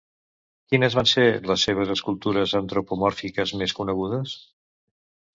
[0.69, 4.33] Quines van ser les seves escultures antropomòrfiques més conegudes?